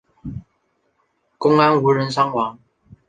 [1.37, 2.57] 公安无人伤亡。